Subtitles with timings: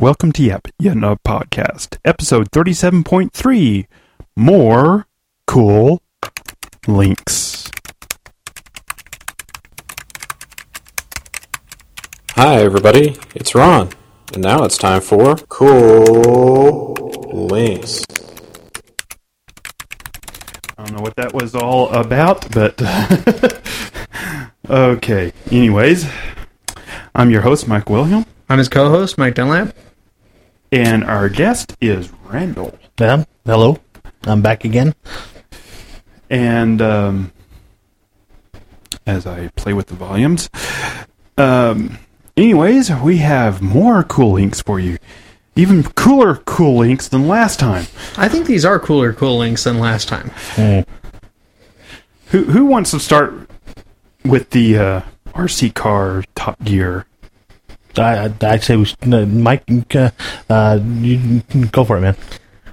[0.00, 3.86] Welcome to Yep, Yet Another Podcast, episode 37.3
[4.36, 5.08] More
[5.44, 6.00] Cool
[6.86, 7.68] Links.
[12.36, 13.16] Hi, everybody.
[13.34, 13.88] It's Ron.
[14.34, 16.94] And now it's time for Cool
[17.32, 18.04] Links.
[20.78, 22.80] I don't know what that was all about, but.
[24.70, 25.32] okay.
[25.50, 26.08] Anyways,
[27.16, 29.74] I'm your host, Mike Wilhelm, I'm his co-host, Mike Dunlap.
[30.72, 32.78] And our guest is Randall.
[33.00, 33.78] Yeah, hello.
[34.24, 34.94] I'm back again.
[36.30, 37.32] And um,
[39.06, 40.50] as I play with the volumes,
[41.38, 41.98] um,
[42.36, 44.98] anyways, we have more cool links for you.
[45.56, 47.86] Even cooler cool links than last time.
[48.16, 50.30] I think these are cooler cool links than last time.
[52.26, 53.48] Who who wants to start
[54.24, 57.06] with the uh, RC car Top Gear?
[57.98, 60.10] I, I'd say we should, no, Mike, uh,
[60.48, 62.16] uh, you go for it, man.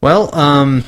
[0.00, 0.84] Well, um,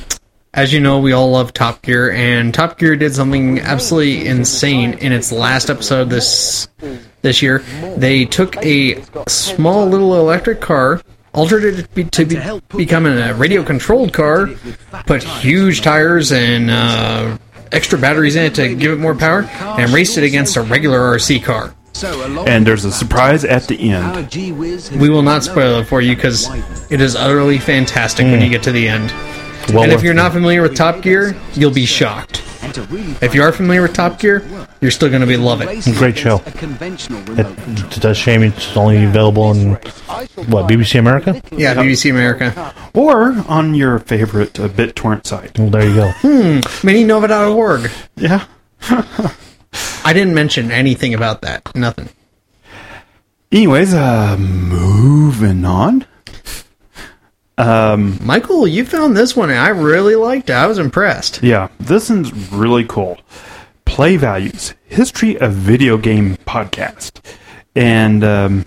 [0.55, 4.95] as you know, we all love Top Gear, and Top Gear did something absolutely insane
[4.95, 6.69] in its last episode this
[7.23, 7.59] this year.
[7.97, 11.01] They took a small little electric car,
[11.33, 14.49] altered it to, be, to be, become a radio controlled car,
[15.07, 17.39] put huge tires and uh,
[17.73, 19.43] extra batteries in it to give it more power,
[19.79, 21.75] and raced it against a regular RC car.
[22.05, 24.35] And there's a surprise at the end.
[25.01, 26.49] We will not spoil it for you because
[26.91, 29.13] it is utterly fantastic when you get to the end.
[29.73, 32.43] Well and if you're not familiar with Top Gear, you'll be shocked.
[33.23, 34.43] If you are familiar with Top Gear,
[34.81, 35.85] you're still going to be love it.
[35.97, 36.43] Great show.
[36.47, 41.41] It, it's a shame it's only available in, what, BBC America?
[41.53, 42.75] Yeah, BBC America.
[42.95, 45.59] Or on your favorite uh, BitTorrent site.
[45.59, 46.11] Well, there you go.
[46.11, 46.59] Hmm.
[46.87, 47.91] MiniNova.org.
[48.17, 48.47] Yeah.
[50.05, 51.75] I didn't mention anything about that.
[51.75, 52.09] Nothing.
[53.53, 56.07] Anyways, uh, moving on.
[57.57, 60.53] Um, Michael, you found this one and I really liked it.
[60.53, 61.43] I was impressed.
[61.43, 63.19] yeah, this one's really cool.
[63.85, 67.21] Play Values History of Video Game Podcast.
[67.75, 68.65] And, um,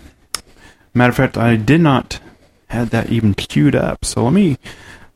[0.93, 2.19] matter of fact, I did not
[2.67, 4.03] have that even queued up.
[4.03, 4.57] So let me,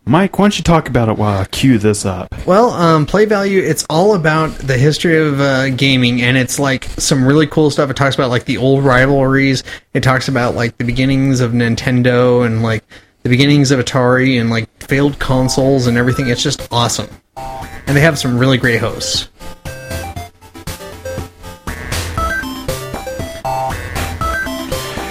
[0.08, 2.28] Mike, why don't you talk about it while I queue this up?
[2.46, 6.84] Well, um, Play Value, it's all about the history of uh, gaming, and it's like
[7.00, 7.90] some really cool stuff.
[7.90, 9.64] It talks about like the old rivalries.
[9.96, 12.84] It talks about like the beginnings of Nintendo and like
[13.24, 16.28] the beginnings of Atari and like failed consoles and everything.
[16.28, 17.10] It's just awesome.
[17.36, 19.30] And they have some really great hosts.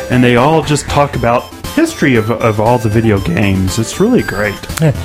[0.09, 1.43] And they all just talk about
[1.75, 3.79] history of, of all the video games.
[3.79, 4.55] It's really great.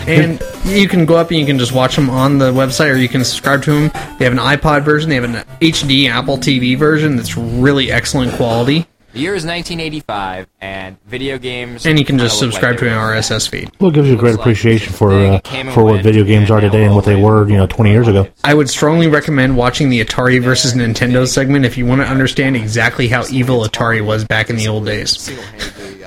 [0.08, 2.98] And you can go up and you can just watch them on the website, or
[2.98, 4.18] you can subscribe to them.
[4.18, 8.34] They have an iPod version, they have an HD Apple TV version that's really excellent
[8.34, 11.88] quality, The year is 1985, and video games.
[11.88, 13.72] and you can just subscribe like to they an RSS feed.
[13.80, 16.04] Well, it gives you a great like appreciation for uh, it came and for what
[16.04, 18.28] video games are today and what they were, you know, 20 years ago.
[18.44, 22.56] I would strongly recommend watching the Atari versus Nintendo segment if you want to understand
[22.56, 25.28] exactly how evil Atari was back in the old days.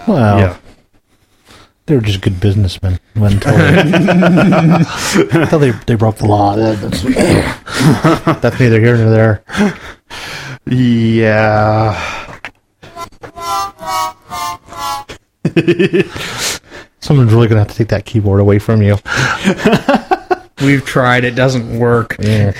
[0.07, 0.57] Well, Yeah.
[1.87, 3.81] they were just good businessmen until they,
[5.41, 6.55] until they, they broke the law.
[6.55, 7.03] That's,
[8.41, 9.43] that's neither here nor there.
[10.67, 12.22] Yeah.
[17.01, 18.97] Someone's really going to have to take that keyboard away from you.
[20.65, 22.17] We've tried; it doesn't work.
[22.21, 22.53] Yeah.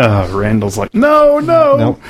[0.00, 1.76] Uh, Randall's like, no, no.
[1.76, 2.00] Nope.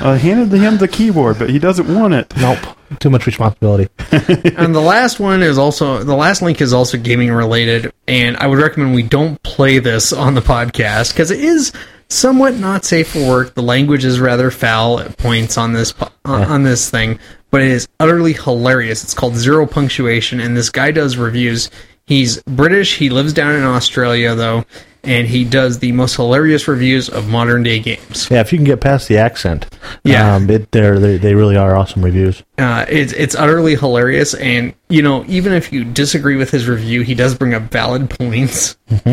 [0.00, 2.32] I handed him the keyboard, but he doesn't want it.
[2.36, 2.58] Nope.
[3.00, 3.88] Too much responsibility.
[4.56, 8.46] And the last one is also the last link is also gaming related, and I
[8.46, 11.72] would recommend we don't play this on the podcast because it is
[12.08, 13.54] somewhat not safe for work.
[13.54, 17.18] The language is rather foul at points on this po- on on this thing,
[17.50, 19.02] but it is utterly hilarious.
[19.04, 21.70] It's called Zero Punctuation, and this guy does reviews.
[22.06, 22.96] He's British.
[22.98, 24.64] He lives down in Australia though,
[25.04, 28.26] and he does the most hilarious reviews of modern day games.
[28.30, 29.66] Yeah, if you can get past the accent,
[30.02, 30.34] Yeah.
[30.34, 32.42] um, it, they're, they they really are awesome reviews.
[32.58, 37.02] Uh, it's it's utterly hilarious, and you know, even if you disagree with his review,
[37.02, 38.76] he does bring up valid points.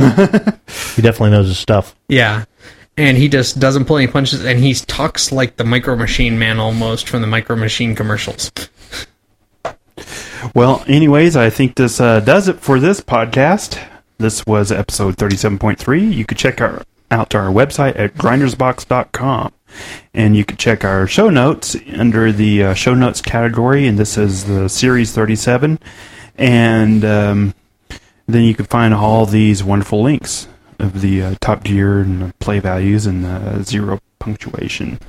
[0.95, 1.95] He definitely knows his stuff.
[2.09, 2.45] Yeah,
[2.97, 6.59] and he just doesn't pull any punches, and he talks like the Micro Machine Man
[6.59, 8.51] almost from the Micro Machine commercials.
[10.53, 13.83] Well, anyways, I think this uh, does it for this podcast.
[14.17, 16.13] This was episode 37.3.
[16.13, 19.53] You could check our, out our website at grindersbox.com.
[20.13, 23.87] And you could check our show notes under the uh, show notes category.
[23.87, 25.79] And this is the series 37.
[26.37, 27.53] And um,
[28.27, 30.47] then you can find all these wonderful links
[30.79, 34.99] of the uh, top gear and the play values and the zero punctuation.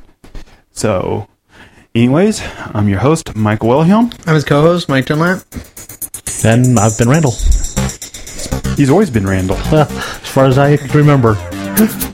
[0.71, 1.29] So,
[1.95, 2.41] Anyways,
[2.75, 4.13] I'm your host, Michael Wilhelm.
[4.27, 5.43] I'm his co-host, Mike Dunlap.
[6.45, 7.33] And I've been Randall.
[8.77, 9.57] He's always been Randall.
[9.73, 11.35] Well, as far as I can remember.